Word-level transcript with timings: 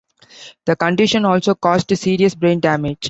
The 0.65 0.75
condition 0.75 1.25
also 1.25 1.53
caused 1.53 1.95
serious 1.95 2.33
brain 2.33 2.59
damage. 2.59 2.97